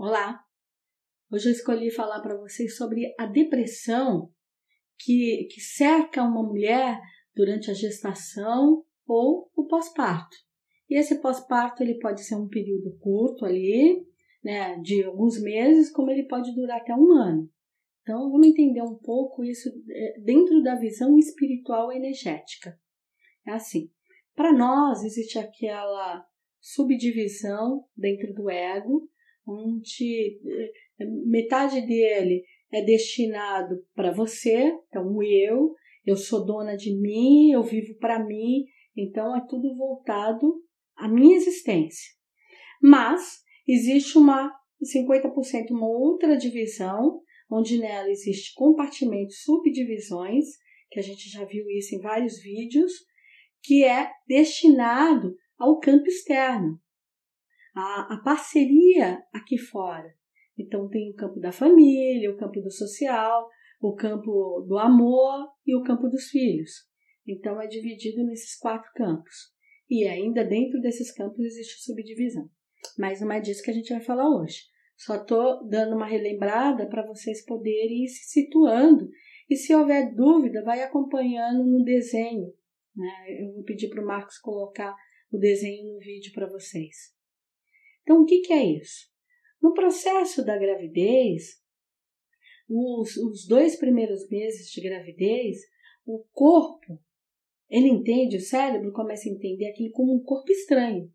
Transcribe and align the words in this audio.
Olá! 0.00 0.44
Hoje 1.28 1.48
eu 1.48 1.52
escolhi 1.52 1.90
falar 1.90 2.20
para 2.20 2.36
vocês 2.36 2.76
sobre 2.76 3.12
a 3.18 3.26
depressão 3.26 4.32
que, 4.96 5.48
que 5.50 5.60
cerca 5.60 6.22
uma 6.22 6.40
mulher 6.40 7.00
durante 7.34 7.68
a 7.68 7.74
gestação 7.74 8.84
ou 9.04 9.50
o 9.56 9.66
pós-parto. 9.66 10.36
E 10.88 10.96
esse 10.96 11.20
pós-parto 11.20 11.82
ele 11.82 11.98
pode 11.98 12.22
ser 12.22 12.36
um 12.36 12.46
período 12.46 12.96
curto 13.00 13.44
ali, 13.44 14.06
né, 14.40 14.78
de 14.82 15.02
alguns 15.02 15.42
meses, 15.42 15.90
como 15.90 16.12
ele 16.12 16.28
pode 16.28 16.54
durar 16.54 16.80
até 16.80 16.94
um 16.94 17.10
ano. 17.10 17.50
Então 18.02 18.30
vamos 18.30 18.46
entender 18.46 18.82
um 18.82 18.94
pouco 18.98 19.42
isso 19.42 19.68
é, 19.90 20.20
dentro 20.20 20.62
da 20.62 20.76
visão 20.76 21.18
espiritual 21.18 21.90
energética. 21.90 22.78
É 23.44 23.50
assim, 23.50 23.90
para 24.36 24.52
nós 24.52 25.02
existe 25.02 25.40
aquela 25.40 26.24
subdivisão 26.60 27.84
dentro 27.96 28.32
do 28.32 28.48
ego 28.48 29.10
onde 29.48 30.38
eh, 31.00 31.06
metade 31.26 31.80
dele 31.86 32.44
é 32.70 32.82
destinado 32.82 33.76
para 33.94 34.12
você, 34.12 34.72
então 34.88 35.06
o 35.06 35.22
eu, 35.22 35.74
eu 36.04 36.16
sou 36.16 36.44
dona 36.44 36.76
de 36.76 36.94
mim, 36.94 37.52
eu 37.52 37.62
vivo 37.62 37.96
para 37.98 38.24
mim, 38.24 38.64
então 38.96 39.34
é 39.34 39.44
tudo 39.48 39.74
voltado 39.76 40.62
à 40.96 41.08
minha 41.08 41.36
existência. 41.36 42.12
Mas 42.82 43.38
existe 43.66 44.18
uma 44.18 44.52
50% 44.82 45.70
uma 45.70 45.88
outra 45.88 46.36
divisão, 46.36 47.20
onde 47.50 47.78
nela 47.78 48.10
existe 48.10 48.52
compartimentos, 48.54 49.42
subdivisões, 49.42 50.44
que 50.90 50.98
a 50.98 51.02
gente 51.02 51.28
já 51.30 51.44
viu 51.44 51.68
isso 51.70 51.94
em 51.94 52.00
vários 52.00 52.40
vídeos, 52.40 52.92
que 53.62 53.84
é 53.84 54.10
destinado 54.26 55.34
ao 55.58 55.78
campo 55.78 56.06
externo 56.06 56.80
a, 57.78 58.14
a 58.14 58.22
parceria 58.24 59.22
aqui 59.32 59.56
fora. 59.56 60.12
Então 60.58 60.88
tem 60.88 61.10
o 61.10 61.14
campo 61.14 61.38
da 61.38 61.52
família, 61.52 62.30
o 62.30 62.36
campo 62.36 62.60
do 62.60 62.70
social, 62.70 63.48
o 63.80 63.94
campo 63.94 64.64
do 64.66 64.76
amor 64.76 65.48
e 65.64 65.76
o 65.76 65.82
campo 65.84 66.08
dos 66.08 66.24
filhos. 66.28 66.88
Então 67.26 67.60
é 67.60 67.66
dividido 67.66 68.24
nesses 68.24 68.58
quatro 68.58 68.90
campos. 68.94 69.52
E 69.88 70.06
ainda 70.06 70.44
dentro 70.44 70.80
desses 70.80 71.12
campos 71.12 71.38
existe 71.38 71.82
subdivisão. 71.82 72.50
Mas 72.98 73.20
não 73.20 73.30
é 73.30 73.40
disso 73.40 73.62
que 73.62 73.70
a 73.70 73.74
gente 73.74 73.92
vai 73.92 74.02
falar 74.02 74.28
hoje. 74.28 74.62
Só 74.96 75.14
estou 75.14 75.66
dando 75.68 75.94
uma 75.94 76.06
relembrada 76.06 76.88
para 76.88 77.06
vocês 77.06 77.44
poderem 77.44 78.04
ir 78.04 78.08
se 78.08 78.30
situando. 78.30 79.08
E 79.48 79.56
se 79.56 79.74
houver 79.74 80.12
dúvida, 80.14 80.64
vai 80.64 80.82
acompanhando 80.82 81.64
no 81.64 81.84
desenho. 81.84 82.52
Né? 82.96 83.42
Eu 83.42 83.54
vou 83.54 83.62
pedir 83.62 83.88
para 83.88 84.02
o 84.02 84.06
Marcos 84.06 84.38
colocar 84.38 84.94
o 85.30 85.38
desenho 85.38 85.94
no 85.94 86.00
vídeo 86.00 86.32
para 86.32 86.48
vocês. 86.48 87.17
Então, 88.08 88.22
o 88.22 88.24
que, 88.24 88.38
que 88.38 88.54
é 88.54 88.64
isso? 88.64 89.06
No 89.60 89.74
processo 89.74 90.42
da 90.42 90.56
gravidez, 90.56 91.62
os, 92.66 93.14
os 93.18 93.46
dois 93.46 93.76
primeiros 93.76 94.26
meses 94.30 94.70
de 94.70 94.80
gravidez, 94.80 95.58
o 96.06 96.24
corpo, 96.32 96.98
ele 97.68 97.88
entende, 97.88 98.38
o 98.38 98.40
cérebro 98.40 98.94
começa 98.94 99.28
a 99.28 99.32
entender 99.32 99.66
aquilo 99.66 99.92
como 99.92 100.14
um 100.14 100.24
corpo 100.24 100.50
estranho. 100.50 101.12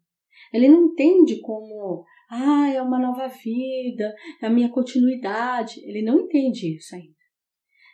Ele 0.54 0.68
não 0.70 0.86
entende 0.86 1.42
como, 1.42 2.06
ah, 2.30 2.72
é 2.72 2.80
uma 2.80 3.00
nova 3.00 3.28
vida, 3.28 4.14
é 4.40 4.46
a 4.46 4.52
minha 4.52 4.70
continuidade. 4.70 5.82
Ele 5.84 6.04
não 6.04 6.20
entende 6.20 6.78
isso 6.78 6.94
ainda. 6.94 7.16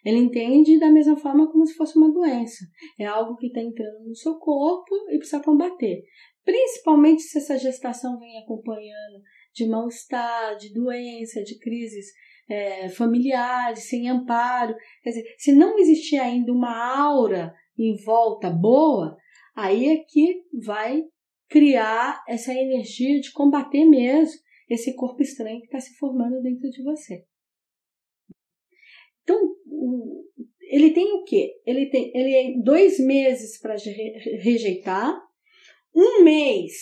Ele 0.04 0.18
entende 0.18 0.78
da 0.78 0.92
mesma 0.92 1.16
forma 1.16 1.50
como 1.50 1.66
se 1.66 1.74
fosse 1.74 1.98
uma 1.98 2.12
doença. 2.12 2.66
É 3.00 3.06
algo 3.06 3.38
que 3.38 3.48
está 3.48 3.62
entrando 3.62 4.10
no 4.10 4.16
seu 4.16 4.36
corpo 4.40 4.94
e 5.10 5.18
precisa 5.18 5.42
combater 5.42 6.04
principalmente 6.50 7.22
se 7.22 7.38
essa 7.38 7.60
gestação 7.60 8.18
vem 8.18 8.40
acompanhando 8.40 9.22
de 9.54 9.68
mal-estar, 9.68 10.58
de 10.58 10.74
doença, 10.74 11.44
de 11.44 11.60
crises 11.60 12.08
é, 12.50 12.90
familiares, 12.90 13.88
sem 13.88 14.10
amparo. 14.10 14.76
Quer 15.04 15.12
dizer, 15.12 15.36
se 15.38 15.52
não 15.54 15.78
existir 15.78 16.18
ainda 16.18 16.52
uma 16.52 16.76
aura 16.98 17.54
em 17.78 17.96
volta 18.04 18.50
boa, 18.50 19.16
aí 19.56 19.90
é 19.90 19.98
que 19.98 20.42
vai 20.66 21.04
criar 21.48 22.24
essa 22.28 22.52
energia 22.52 23.22
de 23.22 23.32
combater 23.32 23.86
mesmo 23.86 24.40
esse 24.68 24.96
corpo 24.96 25.22
estranho 25.22 25.60
que 25.60 25.66
está 25.66 25.80
se 25.80 25.96
formando 25.98 26.42
dentro 26.42 26.68
de 26.68 26.84
você. 26.84 27.26
Então, 29.22 29.40
ele 30.62 30.94
tem 30.94 31.14
o 31.14 31.24
quê? 31.24 31.60
Ele 31.64 31.88
tem 31.92 32.12
ele 32.16 32.34
é 32.34 32.64
dois 32.64 33.00
meses 33.00 33.60
para 33.60 33.76
rejeitar, 34.42 35.29
um 35.96 36.24
mês, 36.24 36.74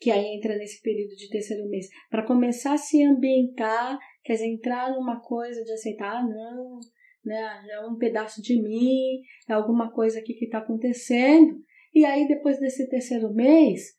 que 0.00 0.10
aí 0.10 0.36
entra 0.36 0.56
nesse 0.56 0.80
período 0.82 1.14
de 1.16 1.28
terceiro 1.28 1.68
mês, 1.68 1.88
para 2.10 2.26
começar 2.26 2.74
a 2.74 2.78
se 2.78 3.02
ambientar, 3.02 3.98
quer 4.22 4.34
dizer, 4.34 4.46
entrar 4.46 4.90
numa 4.92 5.20
coisa 5.20 5.62
de 5.64 5.72
aceitar, 5.72 6.16
ah, 6.16 6.22
não, 6.22 6.78
né, 7.24 7.64
é 7.70 7.80
um 7.86 7.96
pedaço 7.96 8.42
de 8.42 8.60
mim, 8.60 9.22
é 9.48 9.52
alguma 9.52 9.90
coisa 9.92 10.18
aqui 10.18 10.34
que 10.34 10.44
está 10.44 10.58
acontecendo. 10.58 11.58
E 11.94 12.04
aí, 12.04 12.28
depois 12.28 12.58
desse 12.58 12.88
terceiro 12.88 13.32
mês, 13.32 13.94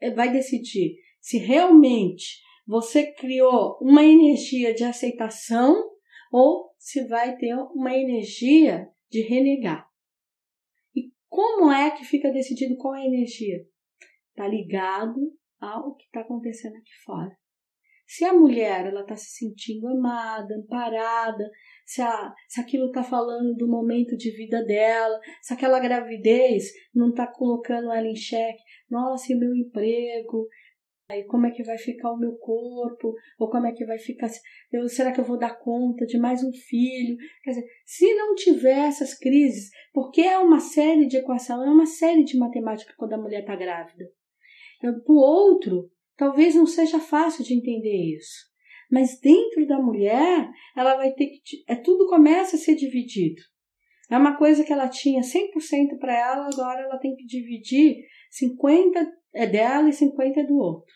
eh, 0.00 0.10
vai 0.10 0.32
decidir 0.32 0.96
se 1.20 1.38
realmente 1.38 2.40
você 2.66 3.12
criou 3.12 3.78
uma 3.80 4.02
energia 4.02 4.74
de 4.74 4.82
aceitação 4.84 5.90
ou 6.32 6.70
se 6.78 7.06
vai 7.06 7.36
ter 7.36 7.54
uma 7.54 7.96
energia 7.96 8.88
de 9.08 9.22
renegar. 9.22 9.86
E 10.94 11.12
como 11.28 11.70
é 11.70 11.90
que 11.90 12.04
fica 12.04 12.30
decidido 12.30 12.76
qual 12.76 12.94
é 12.94 13.02
a 13.02 13.06
energia? 13.06 13.66
Está 14.36 14.46
ligado 14.46 15.32
ao 15.58 15.96
que 15.96 16.04
está 16.04 16.20
acontecendo 16.20 16.76
aqui 16.76 16.92
fora. 17.04 17.34
Se 18.06 18.24
a 18.24 18.32
mulher 18.32 18.86
ela 18.86 19.00
está 19.00 19.16
se 19.16 19.30
sentindo 19.30 19.88
amada, 19.88 20.54
amparada, 20.54 21.50
se, 21.84 22.00
a, 22.00 22.32
se 22.48 22.60
aquilo 22.60 22.86
está 22.86 23.02
falando 23.02 23.56
do 23.56 23.66
momento 23.66 24.16
de 24.16 24.30
vida 24.30 24.64
dela, 24.64 25.18
se 25.42 25.52
aquela 25.52 25.80
gravidez 25.80 26.64
não 26.94 27.08
está 27.08 27.26
colocando 27.26 27.90
ela 27.90 28.06
em 28.06 28.14
xeque, 28.14 28.62
nossa, 28.88 29.32
e 29.32 29.36
meu 29.36 29.52
emprego, 29.56 30.46
aí 31.10 31.24
como 31.24 31.46
é 31.46 31.50
que 31.50 31.64
vai 31.64 31.78
ficar 31.78 32.12
o 32.12 32.18
meu 32.18 32.36
corpo, 32.36 33.12
ou 33.40 33.50
como 33.50 33.66
é 33.66 33.72
que 33.72 33.84
vai 33.84 33.98
ficar, 33.98 34.28
eu, 34.70 34.88
será 34.88 35.10
que 35.12 35.20
eu 35.20 35.24
vou 35.24 35.36
dar 35.36 35.58
conta 35.58 36.06
de 36.06 36.16
mais 36.16 36.44
um 36.44 36.52
filho? 36.52 37.16
Quer 37.42 37.50
dizer, 37.50 37.66
se 37.84 38.14
não 38.14 38.36
tiver 38.36 38.86
essas 38.86 39.18
crises, 39.18 39.68
porque 39.92 40.20
é 40.20 40.38
uma 40.38 40.60
série 40.60 41.08
de 41.08 41.16
equação, 41.16 41.64
é 41.64 41.68
uma 41.68 41.86
série 41.86 42.22
de 42.22 42.38
matemática 42.38 42.94
quando 42.96 43.14
a 43.14 43.18
mulher 43.18 43.40
está 43.40 43.56
grávida. 43.56 44.04
Para 44.80 44.92
o 45.08 45.16
outro, 45.16 45.90
talvez 46.16 46.54
não 46.54 46.66
seja 46.66 46.98
fácil 46.98 47.44
de 47.44 47.54
entender 47.54 48.16
isso. 48.16 48.46
Mas 48.90 49.18
dentro 49.20 49.66
da 49.66 49.78
mulher, 49.78 50.48
ela 50.76 50.96
vai 50.96 51.12
ter 51.12 51.26
que. 51.26 51.64
É, 51.68 51.74
tudo 51.74 52.08
começa 52.08 52.56
a 52.56 52.58
ser 52.58 52.76
dividido. 52.76 53.42
É 54.10 54.16
uma 54.16 54.36
coisa 54.36 54.64
que 54.64 54.72
ela 54.72 54.88
tinha 54.88 55.20
100% 55.20 55.98
para 55.98 56.16
ela, 56.16 56.48
agora 56.52 56.82
ela 56.82 56.98
tem 56.98 57.16
que 57.16 57.26
dividir 57.26 57.96
50% 58.40 59.06
é 59.34 59.46
dela 59.46 59.88
e 59.88 59.92
50% 59.92 60.36
é 60.36 60.44
do 60.44 60.56
outro. 60.56 60.94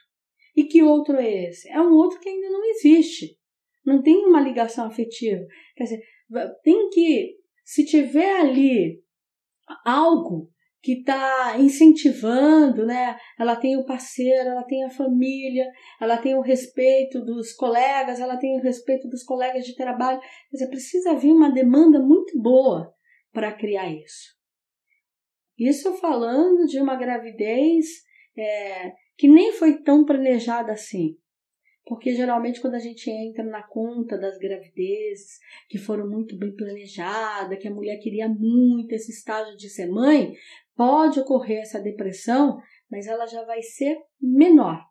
E 0.57 0.65
que 0.65 0.83
outro 0.83 1.17
é 1.17 1.49
esse? 1.49 1.69
É 1.69 1.81
um 1.81 1.93
outro 1.93 2.21
que 2.21 2.29
ainda 2.29 2.49
não 2.49 2.65
existe. 2.71 3.37
Não 3.85 4.03
tem 4.03 4.25
uma 4.27 4.41
ligação 4.41 4.87
afetiva. 4.87 5.45
Quer 5.77 5.85
dizer, 5.85 6.03
tem 6.62 6.89
que, 6.91 7.37
se 7.65 7.85
tiver 7.85 8.41
ali 8.41 9.03
algo 9.85 10.51
que 10.83 11.01
está 11.01 11.59
incentivando, 11.59 12.87
né? 12.87 13.17
Ela 13.39 13.57
tem 13.57 13.77
o 13.77 13.85
parceiro, 13.85 14.49
ela 14.49 14.65
tem 14.65 14.83
a 14.85 14.91
família, 14.91 15.71
ela 16.01 16.17
tem 16.17 16.35
o 16.35 16.41
respeito 16.41 17.21
dos 17.21 17.53
colegas, 17.53 18.19
ela 18.19 18.39
tem 18.39 18.59
o 18.59 18.63
respeito 18.63 19.09
dos 19.09 19.23
colegas 19.23 19.65
de 19.65 19.77
trabalho. 19.77 20.21
Quer 20.21 20.57
dizer, 20.57 20.69
precisa 20.69 21.15
vir 21.15 21.33
uma 21.33 21.53
demanda 21.53 22.01
muito 22.01 22.41
boa 22.41 22.95
para 23.33 23.53
criar 23.53 23.91
isso. 23.91 24.39
Isso 25.59 25.93
falando 25.99 26.67
de 26.67 26.81
uma 26.81 26.97
gravidez 26.97 27.87
é, 28.37 28.93
que 29.19 29.29
nem 29.29 29.53
foi 29.53 29.83
tão 29.83 30.07
planejada 30.07 30.73
assim. 30.73 31.19
Porque 31.85 32.15
geralmente 32.15 32.61
quando 32.61 32.77
a 32.77 32.79
gente 32.79 33.11
entra 33.11 33.43
na 33.45 33.62
conta 33.62 34.17
das 34.17 34.38
gravidezes 34.38 35.38
que 35.69 35.76
foram 35.76 36.09
muito 36.09 36.38
bem 36.38 36.55
planejadas, 36.55 37.59
que 37.59 37.69
a 37.69 37.75
mulher 37.75 37.99
queria 37.99 38.29
muito 38.29 38.93
esse 38.93 39.11
estágio 39.11 39.56
de 39.56 39.69
ser 39.69 39.88
mãe, 39.88 40.33
pode 40.81 41.21
ocorrer 41.21 41.61
essa 41.61 41.79
depressão, 41.79 42.59
mas 42.91 43.06
ela 43.06 43.27
já 43.27 43.44
vai 43.44 43.61
ser 43.61 43.99
menor. 44.19 44.82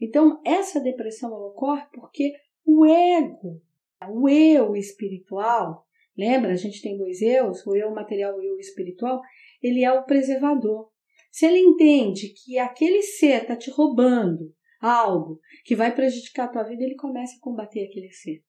Então, 0.00 0.42
essa 0.44 0.80
depressão 0.80 1.32
ocorre 1.32 1.86
porque 1.94 2.32
o 2.66 2.84
ego, 2.84 3.62
o 4.10 4.28
eu 4.28 4.74
espiritual, 4.74 5.86
lembra? 6.16 6.50
A 6.50 6.56
gente 6.56 6.82
tem 6.82 6.98
dois 6.98 7.22
eus, 7.22 7.64
o 7.64 7.76
eu 7.76 7.94
material 7.94 8.42
e 8.42 8.48
o 8.48 8.54
eu 8.54 8.58
espiritual, 8.58 9.20
ele 9.62 9.84
é 9.84 9.92
o 9.92 10.02
preservador. 10.02 10.90
Se 11.30 11.46
ele 11.46 11.60
entende 11.60 12.34
que 12.34 12.58
aquele 12.58 13.00
ser 13.00 13.42
está 13.42 13.54
te 13.54 13.70
roubando 13.70 14.52
algo 14.80 15.38
que 15.64 15.76
vai 15.76 15.94
prejudicar 15.94 16.46
a 16.46 16.52
tua 16.52 16.64
vida, 16.64 16.82
ele 16.82 16.96
começa 16.96 17.36
a 17.36 17.40
combater 17.40 17.86
aquele 17.86 18.10
ser. 18.10 18.42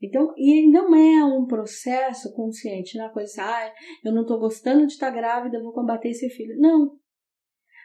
Então, 0.00 0.32
e 0.36 0.70
não 0.70 0.94
é 0.94 1.24
um 1.24 1.46
processo 1.46 2.32
consciente, 2.34 2.96
não 2.96 3.06
é 3.06 3.12
coisa 3.12 3.42
ah, 3.42 3.72
eu 4.04 4.12
não 4.12 4.22
estou 4.22 4.38
gostando 4.38 4.86
de 4.86 4.92
estar 4.92 5.10
grávida, 5.10 5.62
vou 5.62 5.72
combater 5.72 6.10
esse 6.10 6.28
filho. 6.30 6.56
Não. 6.58 6.96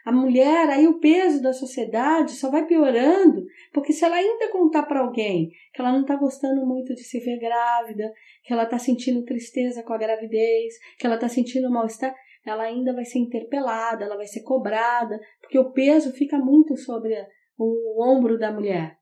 A 0.05 0.11
mulher, 0.11 0.69
aí 0.69 0.85
o 0.85 0.99
peso 0.99 1.41
da 1.41 1.53
sociedade 1.53 2.33
só 2.33 2.51
vai 2.51 2.67
piorando, 2.67 3.45
porque 3.73 3.93
se 3.93 4.03
ela 4.03 4.17
ainda 4.17 4.51
contar 4.51 4.83
para 4.83 4.99
alguém 4.99 5.49
que 5.73 5.81
ela 5.81 5.93
não 5.93 6.01
está 6.01 6.15
gostando 6.17 6.65
muito 6.65 6.93
de 6.93 7.03
se 7.03 7.19
ver 7.19 7.39
grávida, 7.39 8.13
que 8.43 8.51
ela 8.51 8.63
está 8.63 8.77
sentindo 8.77 9.23
tristeza 9.23 9.81
com 9.81 9.93
a 9.93 9.97
gravidez, 9.97 10.73
que 10.99 11.05
ela 11.05 11.15
está 11.15 11.29
sentindo 11.29 11.71
mal-estar, 11.71 12.13
ela 12.45 12.63
ainda 12.63 12.93
vai 12.93 13.05
ser 13.05 13.19
interpelada, 13.19 14.03
ela 14.03 14.17
vai 14.17 14.27
ser 14.27 14.43
cobrada, 14.43 15.17
porque 15.39 15.57
o 15.57 15.71
peso 15.71 16.11
fica 16.11 16.37
muito 16.37 16.75
sobre 16.75 17.15
o 17.57 18.03
ombro 18.03 18.37
da 18.37 18.51
mulher. 18.51 18.97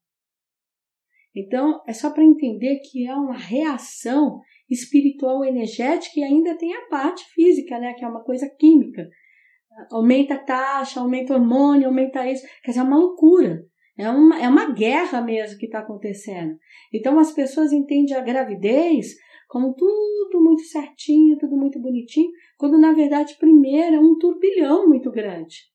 Então, 1.35 1.81
é 1.87 1.93
só 1.93 2.09
para 2.09 2.23
entender 2.23 2.79
que 2.79 3.07
é 3.07 3.15
uma 3.15 3.37
reação 3.37 4.39
espiritual 4.69 5.43
energética 5.45 6.19
e 6.19 6.23
ainda 6.23 6.57
tem 6.57 6.73
a 6.73 6.87
parte 6.87 7.23
física, 7.33 7.79
né, 7.79 7.93
que 7.93 8.03
é 8.03 8.07
uma 8.07 8.23
coisa 8.23 8.49
química 8.59 9.07
aumenta 9.91 10.35
a 10.35 10.39
taxa, 10.39 10.99
aumenta 10.99 11.33
o 11.33 11.37
hormônio, 11.37 11.87
aumenta 11.87 12.29
isso. 12.29 12.45
Quer 12.63 12.71
dizer, 12.71 12.81
é 12.81 12.83
uma 12.83 12.97
loucura. 12.97 13.65
É 13.97 14.09
uma, 14.09 14.41
é 14.41 14.47
uma 14.47 14.71
guerra 14.71 15.21
mesmo 15.21 15.59
que 15.59 15.65
está 15.65 15.79
acontecendo. 15.79 16.57
Então 16.93 17.19
as 17.19 17.31
pessoas 17.31 17.71
entendem 17.71 18.15
a 18.15 18.21
gravidez 18.21 19.15
como 19.47 19.73
tudo 19.73 20.41
muito 20.41 20.63
certinho, 20.63 21.37
tudo 21.37 21.57
muito 21.57 21.79
bonitinho, 21.79 22.31
quando 22.57 22.79
na 22.79 22.93
verdade 22.93 23.35
primeiro 23.37 23.97
é 23.97 23.99
um 23.99 24.17
turbilhão 24.17 24.87
muito 24.87 25.11
grande. 25.11 25.70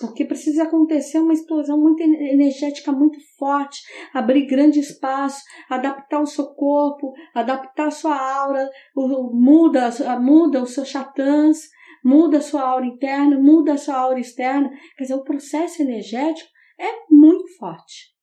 Porque 0.00 0.24
precisa 0.24 0.64
acontecer 0.64 1.18
uma 1.20 1.32
explosão 1.32 1.80
muito 1.80 2.02
energética 2.02 2.90
muito 2.90 3.18
forte, 3.38 3.80
abrir 4.12 4.46
grande 4.46 4.80
espaço, 4.80 5.40
adaptar 5.70 6.20
o 6.20 6.26
seu 6.26 6.46
corpo, 6.54 7.12
adaptar 7.32 7.86
a 7.86 7.92
sua 7.92 8.16
aura, 8.16 8.68
muda, 8.96 9.90
muda 10.20 10.62
o 10.62 10.66
seu 10.66 10.84
chatãs, 10.84 11.68
muda 12.04 12.38
a 12.38 12.42
sua 12.42 12.62
aura 12.62 12.86
interna, 12.86 13.38
muda 13.40 13.74
a 13.74 13.78
sua 13.78 13.96
aura 13.96 14.18
externa. 14.18 14.68
Quer 14.96 15.04
dizer, 15.04 15.14
o 15.14 15.24
processo 15.24 15.80
energético 15.80 16.50
é 16.78 16.90
muito 17.08 17.46
forte. 17.56 18.14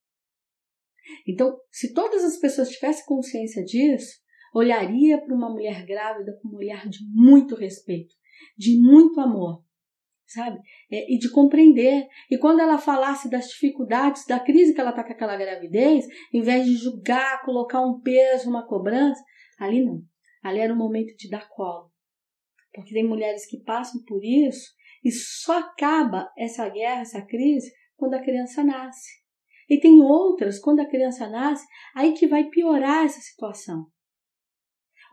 Então, 1.28 1.58
se 1.72 1.94
todas 1.94 2.24
as 2.24 2.38
pessoas 2.38 2.70
tivessem 2.70 3.06
consciência 3.06 3.64
disso, 3.64 4.20
olharia 4.54 5.20
para 5.20 5.36
uma 5.36 5.50
mulher 5.50 5.86
grávida 5.86 6.38
com 6.42 6.50
um 6.50 6.58
olhar 6.58 6.88
de 6.90 7.00
muito 7.14 7.56
respeito, 7.56 8.14
de 8.58 8.80
muito 8.82 9.20
amor, 9.20 9.64
sabe? 10.34 10.60
É, 10.92 11.14
e 11.14 11.18
de 11.18 11.30
compreender. 11.32 12.08
E 12.30 12.38
quando 12.38 12.60
ela 12.60 12.78
falasse 12.78 13.30
das 13.30 13.50
dificuldades, 13.50 14.26
da 14.26 14.40
crise 14.40 14.74
que 14.74 14.82
ela 14.82 14.92
está 14.92 15.04
com 15.04 15.12
aquela 15.12 15.38
gravidez, 15.38 16.06
em 16.34 16.42
vez 16.42 16.66
de 16.66 16.76
julgar, 16.76 17.44
colocar 17.44 17.82
um 17.82 18.00
peso, 18.00 18.50
uma 18.50 18.68
cobrança, 18.68 19.22
ali 19.60 19.84
não. 19.84 20.02
Ali 20.44 20.60
era 20.60 20.74
o 20.74 20.78
momento 20.78 21.16
de 21.18 21.30
dar 21.30 21.48
colo, 21.50 21.92
porque 22.74 22.94
tem 22.94 23.08
mulheres 23.08 23.46
que 23.46 23.64
passam 23.64 24.02
por 24.08 24.24
isso 24.24 24.72
e 25.04 25.12
só 25.12 25.60
acaba 25.60 26.32
essa 26.38 26.68
guerra, 26.70 27.02
essa 27.02 27.22
crise, 27.22 27.72
quando 27.96 28.16
a 28.16 28.22
criança 28.22 28.64
nasce. 28.64 29.22
E 29.70 29.80
tem 29.80 30.02
outras, 30.02 30.60
quando 30.60 30.80
a 30.80 30.90
criança 30.90 31.30
nasce, 31.30 31.66
aí 31.96 32.14
que 32.14 32.28
vai 32.28 32.46
piorar 32.46 33.06
essa 33.06 33.20
situação. 33.20 33.86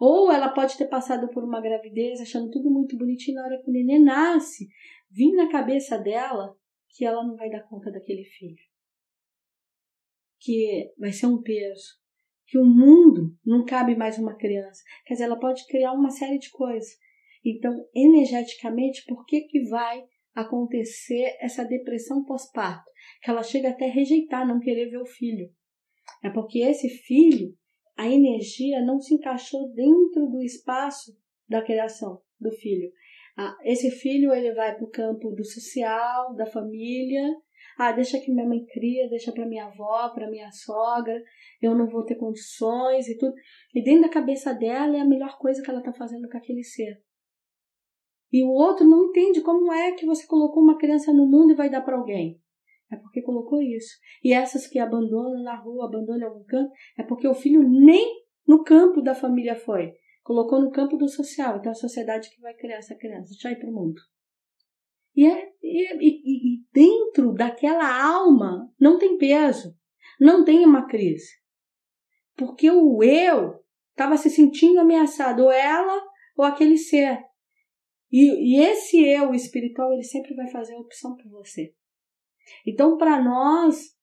Ou 0.01 0.31
ela 0.31 0.49
pode 0.51 0.77
ter 0.77 0.87
passado 0.87 1.29
por 1.29 1.43
uma 1.43 1.61
gravidez 1.61 2.21
achando 2.21 2.51
tudo 2.51 2.71
muito 2.71 2.97
bonitinho 2.97 3.37
na 3.37 3.45
hora 3.45 3.61
que 3.63 3.69
o 3.69 3.73
neném 3.73 4.03
nasce, 4.03 4.69
vir 5.11 5.33
na 5.35 5.51
cabeça 5.51 5.99
dela 5.99 6.57
que 6.91 7.05
ela 7.05 7.25
não 7.25 7.37
vai 7.37 7.51
dar 7.51 7.63
conta 7.69 7.91
daquele 7.91 8.25
filho. 8.25 8.63
Que 10.41 10.93
vai 10.99 11.13
ser 11.13 11.27
um 11.27 11.43
peso. 11.43 11.99
Que 12.47 12.59
o 12.59 12.65
mundo 12.65 13.37
não 13.45 13.65
cabe 13.65 13.95
mais 13.97 14.19
uma 14.19 14.37
criança. 14.37 14.83
Quer 15.05 15.15
dizer, 15.15 15.25
ela 15.25 15.39
pode 15.39 15.67
criar 15.67 15.93
uma 15.93 16.11
série 16.11 16.39
de 16.39 16.51
coisas. 16.51 16.97
Então, 17.45 17.73
energeticamente, 17.95 19.05
por 19.07 19.25
que, 19.27 19.43
que 19.43 19.69
vai 19.69 20.03
acontecer 20.35 21.37
essa 21.41 21.65
depressão 21.65 22.25
pós-parto? 22.25 22.91
Que 23.23 23.31
ela 23.31 23.43
chega 23.43 23.71
até 23.71 23.87
a 23.87 23.93
rejeitar, 23.93 24.47
não 24.47 24.61
querer 24.61 24.91
ver 24.91 24.99
o 24.99 25.07
filho. 25.07 25.51
É 26.25 26.31
porque 26.31 26.61
esse 26.61 26.89
filho, 26.89 27.55
a 27.99 28.09
energia 28.09 28.81
não 28.81 29.01
se 29.01 29.13
encaixou 29.13 29.69
dentro 29.75 30.29
do 30.29 30.41
espaço 30.41 31.19
da 31.49 31.61
criação 31.61 32.23
do 32.41 32.53
filho. 32.53 32.93
Ah, 33.37 33.57
esse 33.65 33.91
filho 33.91 34.33
ele 34.33 34.55
vai 34.55 34.77
para 34.77 34.85
o 34.85 34.91
campo 34.91 35.33
do 35.33 35.45
social, 35.45 36.33
da 36.37 36.47
família. 36.47 37.25
Ah, 37.77 37.91
deixa 37.91 38.21
que 38.21 38.31
minha 38.31 38.47
mãe 38.47 38.65
cria, 38.67 39.09
deixa 39.09 39.33
para 39.33 39.47
minha 39.47 39.67
avó, 39.67 40.11
para 40.11 40.31
minha 40.31 40.49
sogra. 40.53 41.21
Eu 41.61 41.75
não 41.75 41.89
vou 41.89 42.05
ter 42.05 42.15
condições 42.15 43.09
e 43.09 43.19
tudo. 43.19 43.35
E 43.75 43.83
dentro 43.83 44.03
da 44.03 44.09
cabeça 44.09 44.55
dela 44.55 44.97
é 44.97 45.01
a 45.01 45.05
melhor 45.05 45.37
coisa 45.37 45.61
que 45.61 45.69
ela 45.69 45.81
está 45.81 45.93
fazendo 45.93 46.29
com 46.29 46.39
aquele 46.39 46.63
ser. 46.63 47.03
E 48.33 48.45
o 48.45 48.51
outro 48.51 48.87
não 48.87 49.07
entende 49.07 49.41
como 49.41 49.73
é 49.73 49.91
que 49.93 50.07
você 50.07 50.25
colocou 50.25 50.63
uma 50.63 50.79
criança 50.79 51.13
no 51.13 51.27
mundo 51.27 51.53
e 51.53 51.57
vai 51.57 51.69
dar 51.69 51.81
para 51.81 51.97
alguém. 51.97 52.41
É 52.91 52.97
porque 52.97 53.23
colocou 53.23 53.61
isso. 53.61 53.99
E 54.25 54.33
essas 54.33 54.67
que 54.67 54.79
abandonam 54.79 55.43
na 55.43 55.57
rua, 55.57 55.87
abandonam 55.87 56.21
em 56.21 56.25
algum 56.25 56.45
canto, 56.45 56.73
é 56.99 57.03
porque 57.03 57.29
o 57.29 57.35
filho 57.35 57.63
nem 57.63 58.07
no 58.47 58.65
campo 58.65 59.03
da 59.03 59.15
família 59.15 59.55
foi. 59.55 59.93
Colocou 60.23 60.61
no 60.61 60.71
campo 60.71 60.97
do 60.97 61.09
social. 61.09 61.59
Então 61.59 61.71
é 61.71 61.73
a 61.73 61.75
sociedade 61.75 62.31
que 62.31 62.41
vai 62.41 62.55
criar 62.55 62.77
essa 62.77 62.95
criança. 62.95 63.31
Deixa 63.31 63.51
ir 63.51 63.59
para 63.59 63.69
o 63.69 63.73
mundo. 63.73 64.01
E, 65.15 65.27
é, 65.27 65.53
e, 65.63 65.95
e, 65.97 66.55
e 66.55 66.65
dentro 66.73 67.33
daquela 67.35 68.03
alma 68.03 68.73
não 68.81 68.99
tem 68.99 69.19
peso. 69.19 69.77
Não 70.19 70.45
tem 70.45 70.65
uma 70.65 70.87
crise. 70.87 71.31
Porque 72.37 72.71
o 72.71 73.03
eu 73.03 73.61
estava 73.91 74.17
se 74.17 74.31
sentindo 74.31 74.81
ameaçado. 74.81 75.45
Ou 75.45 75.53
ela 75.53 76.09
ou 76.37 76.45
aquele 76.45 76.79
ser. 76.79 77.19
E, 78.11 78.57
e 78.57 78.61
esse 78.61 79.05
eu 79.05 79.35
espiritual, 79.35 79.93
ele 79.93 80.05
sempre 80.05 80.35
vai 80.35 80.49
fazer 80.51 80.75
a 80.75 80.81
opção 80.81 81.17
por 81.17 81.29
você. 81.31 81.75
Então, 82.67 82.97
para 82.97 83.23
nós, 83.23 83.97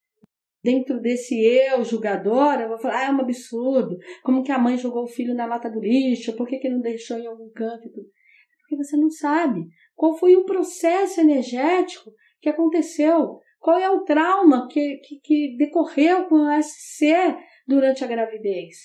dentro 0.64 1.00
desse 1.00 1.36
eu 1.36 1.84
julgador, 1.84 2.60
eu 2.60 2.70
vou 2.70 2.80
falar, 2.80 3.00
ah, 3.00 3.06
é 3.06 3.12
um 3.12 3.22
absurdo. 3.22 3.98
Como 4.24 4.44
que 4.44 4.52
a 4.52 4.58
mãe 4.60 4.78
jogou 4.78 5.04
o 5.04 5.08
filho 5.08 5.36
na 5.36 5.46
lata 5.46 5.70
do 5.70 5.80
lixo? 5.80 6.36
Por 6.36 6.48
que, 6.48 6.58
que 6.58 6.70
não 6.70 6.82
deixou 6.82 7.18
em 7.18 7.28
algum 7.28 7.50
canto? 7.52 7.90
Porque 7.90 8.76
você 8.76 8.98
não 8.98 9.10
sabe 9.10 9.66
qual 9.96 10.18
foi 10.18 10.36
o 10.36 10.46
processo 10.46 11.22
energético 11.22 12.12
que 12.42 12.50
aconteceu. 12.50 13.40
Qual 13.60 13.80
é 13.80 13.90
o 13.90 14.04
trauma 14.04 14.68
que, 14.68 14.98
que, 14.98 15.20
que 15.20 15.58
decorreu 15.58 16.28
com 16.28 16.50
esse 16.52 16.98
ser 16.98 17.38
durante 17.68 18.04
a 18.04 18.08
gravidez? 18.08 18.76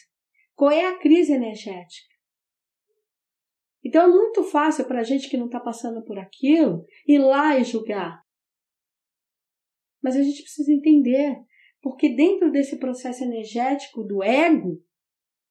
Qual 0.54 0.70
é 0.70 0.86
a 0.86 0.98
crise 0.98 1.32
energética? 1.32 2.10
Então 3.84 4.04
é 4.04 4.06
muito 4.06 4.42
fácil 4.44 4.84
para 4.86 5.00
a 5.00 5.02
gente 5.02 5.28
que 5.28 5.36
não 5.36 5.46
está 5.46 5.60
passando 5.60 6.04
por 6.04 6.18
aquilo 6.18 6.84
ir 7.06 7.18
lá 7.18 7.58
e 7.58 7.64
julgar. 7.64 8.22
Mas 10.02 10.16
a 10.16 10.22
gente 10.22 10.42
precisa 10.42 10.72
entender, 10.72 11.36
porque 11.82 12.14
dentro 12.14 12.50
desse 12.50 12.78
processo 12.78 13.24
energético 13.24 14.02
do 14.02 14.22
ego, 14.22 14.82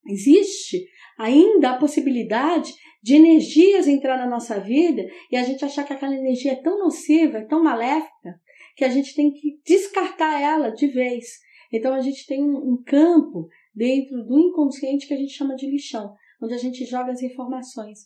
existe 0.07 0.87
ainda 1.17 1.71
a 1.71 1.77
possibilidade 1.77 2.73
de 3.01 3.15
energias 3.15 3.87
entrar 3.87 4.17
na 4.17 4.27
nossa 4.27 4.59
vida 4.59 5.05
e 5.31 5.37
a 5.37 5.43
gente 5.43 5.63
achar 5.63 5.85
que 5.85 5.93
aquela 5.93 6.15
energia 6.15 6.53
é 6.53 6.61
tão 6.61 6.79
nociva, 6.79 7.37
é 7.39 7.45
tão 7.45 7.63
maléfica, 7.63 8.39
que 8.75 8.83
a 8.83 8.89
gente 8.89 9.15
tem 9.15 9.31
que 9.31 9.59
descartar 9.65 10.41
ela 10.41 10.69
de 10.69 10.87
vez. 10.87 11.25
Então 11.71 11.93
a 11.93 12.01
gente 12.01 12.25
tem 12.25 12.41
um 12.41 12.81
campo 12.85 13.47
dentro 13.75 14.23
do 14.25 14.39
inconsciente 14.39 15.07
que 15.07 15.13
a 15.13 15.17
gente 15.17 15.33
chama 15.33 15.55
de 15.55 15.69
lixão, 15.69 16.15
onde 16.41 16.53
a 16.53 16.57
gente 16.57 16.85
joga 16.85 17.11
as 17.11 17.21
informações. 17.21 17.99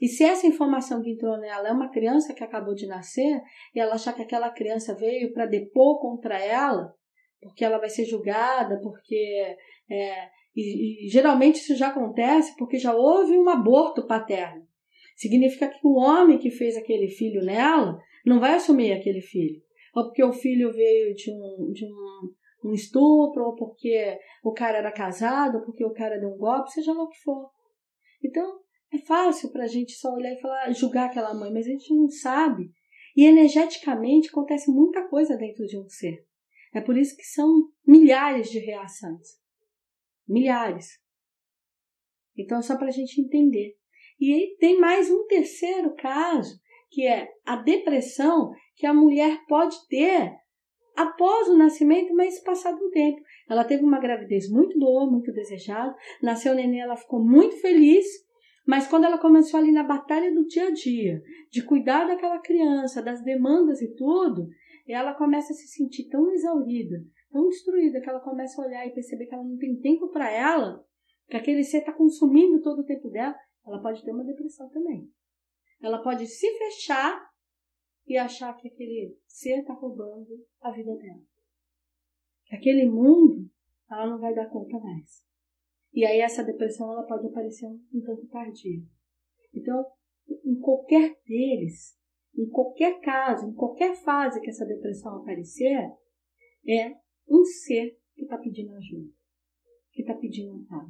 E 0.00 0.08
se 0.08 0.24
essa 0.24 0.46
informação 0.46 1.02
que 1.02 1.10
entrou 1.10 1.38
nela 1.38 1.68
é 1.68 1.72
uma 1.72 1.90
criança 1.90 2.32
que 2.32 2.44
acabou 2.44 2.74
de 2.74 2.86
nascer, 2.86 3.40
e 3.74 3.80
ela 3.80 3.94
achar 3.94 4.14
que 4.14 4.22
aquela 4.22 4.50
criança 4.50 4.94
veio 4.94 5.32
para 5.32 5.46
depor 5.46 6.00
contra 6.00 6.38
ela, 6.38 6.94
porque 7.40 7.64
ela 7.64 7.78
vai 7.78 7.88
ser 7.88 8.04
julgada, 8.04 8.80
porque. 8.80 9.56
É, 9.90 10.28
e, 10.54 11.06
e 11.06 11.08
geralmente 11.08 11.56
isso 11.56 11.76
já 11.76 11.88
acontece 11.88 12.56
porque 12.56 12.78
já 12.78 12.94
houve 12.94 13.38
um 13.38 13.48
aborto 13.48 14.06
paterno. 14.06 14.66
Significa 15.16 15.68
que 15.68 15.80
o 15.82 15.96
homem 15.96 16.38
que 16.38 16.50
fez 16.50 16.76
aquele 16.76 17.08
filho 17.08 17.44
nela 17.44 17.98
não 18.24 18.38
vai 18.38 18.54
assumir 18.54 18.92
aquele 18.92 19.20
filho. 19.20 19.60
Ou 19.94 20.04
porque 20.04 20.22
o 20.22 20.32
filho 20.32 20.72
veio 20.72 21.14
de 21.14 21.30
um, 21.32 21.72
de 21.72 21.84
um, 21.86 22.68
um 22.70 22.72
estupro, 22.72 23.44
ou 23.44 23.54
porque 23.56 24.18
o 24.44 24.52
cara 24.52 24.78
era 24.78 24.92
casado, 24.92 25.58
ou 25.58 25.64
porque 25.64 25.84
o 25.84 25.92
cara 25.92 26.18
deu 26.18 26.28
um 26.28 26.38
golpe, 26.38 26.70
seja 26.70 26.92
lá 26.92 27.02
o 27.02 27.08
que 27.08 27.18
for. 27.22 27.50
Então, 28.24 28.60
é 28.92 28.98
fácil 28.98 29.50
para 29.50 29.64
a 29.64 29.68
gente 29.68 29.92
só 29.92 30.12
olhar 30.12 30.32
e 30.32 30.40
falar, 30.40 30.72
julgar 30.72 31.06
aquela 31.06 31.34
mãe, 31.34 31.52
mas 31.52 31.66
a 31.66 31.70
gente 31.70 31.94
não 31.94 32.08
sabe. 32.08 32.70
E 33.16 33.24
energeticamente 33.24 34.28
acontece 34.28 34.70
muita 34.70 35.08
coisa 35.08 35.36
dentro 35.36 35.66
de 35.66 35.78
um 35.78 35.88
ser. 35.88 36.24
É 36.74 36.80
por 36.80 36.96
isso 36.96 37.16
que 37.16 37.24
são 37.24 37.68
milhares 37.86 38.50
de 38.50 38.58
reações. 38.58 39.38
Milhares. 40.26 40.86
Então, 42.36 42.62
só 42.62 42.76
para 42.76 42.88
a 42.88 42.92
gente 42.92 43.20
entender. 43.20 43.76
E 44.20 44.56
tem 44.58 44.78
mais 44.78 45.10
um 45.10 45.26
terceiro 45.26 45.94
caso, 45.96 46.58
que 46.90 47.06
é 47.06 47.28
a 47.44 47.56
depressão 47.56 48.52
que 48.76 48.86
a 48.86 48.94
mulher 48.94 49.44
pode 49.46 49.76
ter 49.88 50.32
após 50.96 51.48
o 51.48 51.56
nascimento, 51.56 52.14
mas 52.14 52.42
passado 52.42 52.84
um 52.84 52.90
tempo. 52.90 53.20
Ela 53.48 53.64
teve 53.64 53.84
uma 53.84 54.00
gravidez 54.00 54.50
muito 54.50 54.78
boa, 54.78 55.10
muito 55.10 55.32
desejada, 55.32 55.94
nasceu 56.22 56.52
o 56.52 56.56
neném, 56.56 56.80
ela 56.80 56.96
ficou 56.96 57.24
muito 57.24 57.56
feliz, 57.60 58.06
Mas 58.68 58.86
quando 58.86 59.04
ela 59.04 59.16
começou 59.16 59.58
ali 59.58 59.72
na 59.72 59.82
batalha 59.82 60.30
do 60.30 60.46
dia 60.46 60.66
a 60.66 60.70
dia, 60.70 61.22
de 61.50 61.64
cuidar 61.64 62.06
daquela 62.06 62.38
criança, 62.38 63.00
das 63.00 63.24
demandas 63.24 63.80
e 63.80 63.94
tudo, 63.94 64.46
ela 64.86 65.14
começa 65.14 65.54
a 65.54 65.56
se 65.56 65.68
sentir 65.68 66.10
tão 66.10 66.30
exaurida, 66.32 67.02
tão 67.32 67.48
destruída, 67.48 67.98
que 67.98 68.10
ela 68.10 68.20
começa 68.20 68.60
a 68.60 68.66
olhar 68.66 68.86
e 68.86 68.92
perceber 68.92 69.24
que 69.24 69.34
ela 69.34 69.42
não 69.42 69.56
tem 69.56 69.80
tempo 69.80 70.08
para 70.08 70.30
ela, 70.30 70.84
que 71.30 71.36
aquele 71.38 71.64
ser 71.64 71.78
está 71.78 71.94
consumindo 71.94 72.60
todo 72.60 72.80
o 72.80 72.84
tempo 72.84 73.08
dela, 73.08 73.34
ela 73.66 73.80
pode 73.80 74.04
ter 74.04 74.10
uma 74.10 74.22
depressão 74.22 74.68
também. 74.68 75.10
Ela 75.80 76.02
pode 76.02 76.26
se 76.26 76.46
fechar 76.58 77.26
e 78.06 78.18
achar 78.18 78.54
que 78.54 78.68
aquele 78.68 79.16
ser 79.26 79.60
está 79.60 79.72
roubando 79.72 80.44
a 80.60 80.70
vida 80.72 80.94
dela. 80.94 81.22
Que 82.44 82.54
aquele 82.54 82.84
mundo 82.84 83.48
ela 83.90 84.10
não 84.10 84.18
vai 84.18 84.34
dar 84.34 84.50
conta 84.50 84.78
mais. 84.78 85.26
E 85.92 86.04
aí 86.04 86.20
essa 86.20 86.44
depressão 86.44 86.92
ela 86.92 87.06
pode 87.06 87.26
aparecer 87.26 87.66
um, 87.66 88.00
tanto 88.04 88.26
tardia. 88.28 88.80
Então, 89.54 89.84
em 90.44 90.58
qualquer 90.60 91.16
deles, 91.26 91.98
em 92.36 92.48
qualquer 92.48 93.00
caso, 93.00 93.48
em 93.48 93.54
qualquer 93.54 93.94
fase 94.02 94.40
que 94.40 94.50
essa 94.50 94.66
depressão 94.66 95.16
aparecer, 95.16 95.90
é 96.66 96.94
um 97.28 97.44
ser 97.44 97.98
que 98.14 98.22
está 98.22 98.36
pedindo 98.38 98.74
ajuda, 98.74 99.10
que 99.92 100.02
está 100.02 100.14
pedindo 100.14 100.52
amparo. 100.52 100.88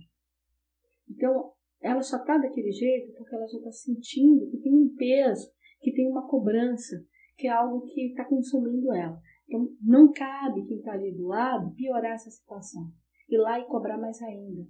Então, 1.09 1.53
ela 1.81 2.03
só 2.03 2.17
está 2.17 2.37
daquele 2.37 2.73
jeito 2.73 3.15
porque 3.17 3.35
ela 3.35 3.47
já 3.47 3.59
está 3.59 3.71
sentindo 3.71 4.51
que 4.51 4.59
tem 4.59 4.75
um 4.75 4.95
peso, 4.97 5.51
que 5.81 5.93
tem 5.93 6.11
uma 6.11 6.29
cobrança, 6.29 6.97
que 7.37 7.47
é 7.47 7.51
algo 7.51 7.87
que 7.87 8.09
está 8.09 8.25
consumindo 8.25 8.93
ela. 8.93 9.21
Então, 9.47 9.69
não 9.81 10.13
cabe 10.13 10.67
quem 10.67 10.79
está 10.79 10.93
ali 10.93 11.15
do 11.15 11.29
lado 11.29 11.75
piorar 11.75 12.13
essa 12.13 12.31
situação. 12.31 12.93
Ir 13.29 13.39
lá 13.39 13.59
e 13.61 13.67
cobrar 13.67 13.97
mais 13.97 14.21
ainda. 14.23 14.67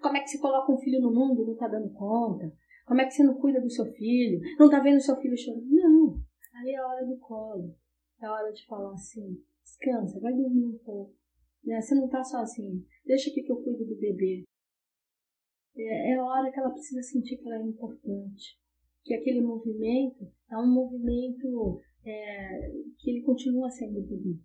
Como 0.00 0.16
é 0.16 0.20
que 0.20 0.28
você 0.28 0.38
coloca 0.38 0.72
um 0.72 0.78
filho 0.78 1.00
no 1.00 1.12
mundo 1.12 1.42
e 1.42 1.46
não 1.46 1.52
está 1.52 1.68
dando 1.68 1.92
conta? 1.92 2.52
Como 2.86 3.00
é 3.00 3.04
que 3.04 3.12
você 3.12 3.22
não 3.22 3.34
cuida 3.34 3.60
do 3.60 3.70
seu 3.70 3.86
filho? 3.92 4.40
Não 4.58 4.66
está 4.66 4.80
vendo 4.80 5.00
seu 5.00 5.16
filho 5.16 5.36
chorando? 5.36 5.66
Não. 5.70 6.20
Aí 6.54 6.72
é 6.72 6.78
a 6.78 6.86
hora 6.86 7.06
do 7.06 7.16
colo. 7.18 7.74
É 8.20 8.26
a 8.26 8.32
hora 8.32 8.52
de 8.52 8.64
falar 8.66 8.92
assim: 8.92 9.42
descansa, 9.62 10.20
vai 10.20 10.32
dormir 10.32 10.66
um 10.66 10.78
pouco. 10.78 11.14
Né? 11.64 11.80
Você 11.80 11.94
não 11.94 12.06
está 12.06 12.22
sozinho. 12.22 12.84
Deixa 13.04 13.30
aqui 13.30 13.42
que 13.42 13.52
eu 13.52 13.62
cuido 13.62 13.84
do 13.84 13.96
bebê. 13.96 14.44
É, 15.76 16.12
é 16.12 16.14
a 16.14 16.24
hora 16.24 16.50
que 16.52 16.58
ela 16.58 16.70
precisa 16.70 17.02
sentir 17.02 17.36
que 17.36 17.46
ela 17.46 17.56
é 17.56 17.66
importante. 17.66 18.58
Que 19.02 19.14
aquele 19.14 19.40
movimento 19.40 20.30
é 20.50 20.56
um 20.56 20.72
movimento 20.72 21.80
é, 22.04 22.70
que 22.98 23.10
ele 23.10 23.22
continua 23.22 23.70
sendo 23.70 24.00
bonito. 24.02 24.44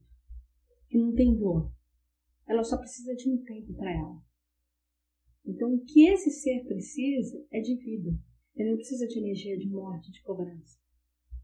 Que 0.89 0.97
não 0.97 1.13
tem 1.13 1.37
dor. 1.37 1.71
Ela 2.47 2.63
só 2.63 2.77
precisa 2.77 3.13
de 3.15 3.29
um 3.29 3.43
tempo 3.43 3.73
para 3.75 3.91
ela. 3.91 4.28
Então, 5.49 5.73
o 5.73 5.83
que 5.83 6.07
esse 6.07 6.29
ser 6.31 6.63
precisa 6.65 7.43
é 7.51 7.59
de 7.59 7.75
vida. 7.75 8.11
Ele 8.55 8.69
não 8.69 8.77
precisa 8.77 9.07
de 9.07 9.19
energia 9.19 9.57
de 9.57 9.69
morte, 9.69 10.11
de 10.11 10.21
cobrança. 10.21 10.79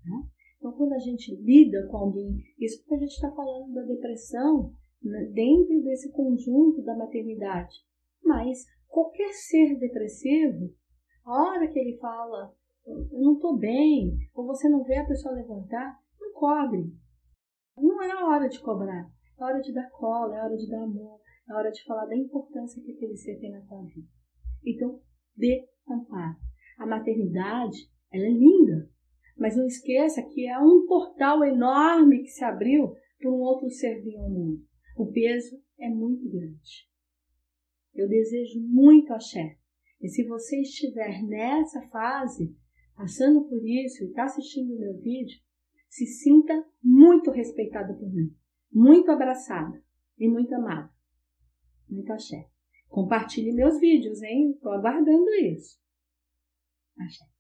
Né? 0.06 0.30
Então, 0.58 0.72
quando 0.74 0.94
a 0.94 1.00
gente 1.00 1.36
lida 1.36 1.88
com 1.88 1.98
alguém, 1.98 2.44
isso 2.60 2.80
porque 2.80 2.96
a 2.96 3.00
gente 3.00 3.14
está 3.14 3.32
falando 3.32 3.74
da 3.74 3.82
depressão 3.84 4.74
né, 5.02 5.32
dentro 5.34 5.82
desse 5.84 6.12
conjunto 6.12 6.82
da 6.84 6.96
maternidade. 6.96 7.76
Mas 8.24 8.66
qualquer 8.88 9.34
ser 9.34 9.78
depressivo, 9.78 10.74
a 11.26 11.44
hora 11.44 11.68
que 11.68 11.80
ele 11.80 11.98
fala, 11.98 12.56
eu 12.86 13.20
não 13.20 13.34
estou 13.34 13.58
bem, 13.58 14.18
ou 14.34 14.46
você 14.46 14.70
não 14.70 14.84
vê 14.84 14.98
a 14.98 15.08
pessoa 15.08 15.36
levantar, 15.36 16.00
não 16.20 16.34
cobre. 16.34 16.94
Não 17.78 18.02
é 18.02 18.12
a 18.12 18.26
hora 18.28 18.48
de 18.48 18.60
cobrar. 18.60 19.12
É 19.38 19.44
hora 19.44 19.60
de 19.60 19.74
dar 19.74 19.90
cola, 19.92 20.38
é 20.38 20.42
hora 20.42 20.56
de 20.56 20.70
dar 20.70 20.84
amor, 20.84 21.20
é 21.48 21.54
hora 21.54 21.72
de 21.72 21.84
falar 21.84 22.06
da 22.06 22.16
importância 22.16 22.82
que 22.82 22.92
aquele 22.92 23.16
ser 23.16 23.40
tem 23.40 23.52
na 23.52 23.62
tua 23.62 23.84
vida. 23.84 24.08
Então, 24.66 25.02
dê 25.36 25.68
amparo. 25.88 26.38
A 26.78 26.86
maternidade, 26.86 27.78
ela 28.12 28.26
é 28.26 28.32
linda, 28.32 28.90
mas 29.38 29.56
não 29.56 29.66
esqueça 29.66 30.24
que 30.24 30.48
é 30.48 30.58
um 30.60 30.86
portal 30.88 31.44
enorme 31.44 32.24
que 32.24 32.30
se 32.30 32.44
abriu 32.44 32.96
para 33.20 33.30
um 33.30 33.40
outro 33.40 33.70
ser 33.70 34.02
vir 34.02 34.18
ao 34.18 34.30
mundo. 34.30 34.62
O 34.98 35.12
peso 35.12 35.62
é 35.80 35.90
muito 35.90 36.30
grande. 36.30 36.90
Eu 37.94 38.08
desejo 38.08 38.60
muito 38.62 39.14
axé. 39.14 39.58
E 40.02 40.10
se 40.10 40.26
você 40.26 40.62
estiver 40.62 41.24
nessa 41.24 41.82
fase, 41.90 42.56
passando 42.96 43.48
por 43.48 43.64
isso 43.66 44.04
e 44.04 44.08
está 44.08 44.26
assistindo 44.26 44.74
o 44.74 44.80
meu 44.80 44.98
vídeo, 44.98 45.40
se 45.90 46.06
sinta 46.06 46.66
muito 46.84 47.32
respeitada 47.32 47.94
por 47.94 48.12
mim, 48.14 48.36
muito 48.72 49.10
abraçada 49.12 49.82
e 50.18 50.28
muito 50.28 50.54
amada. 50.54 50.95
Muito 51.90 52.12
axé. 52.12 52.48
Compartilhe 52.88 53.52
meus 53.52 53.80
vídeos, 53.80 54.22
hein? 54.22 54.52
Estou 54.52 54.72
aguardando 54.72 55.30
isso. 55.36 55.78
Axé. 56.98 57.35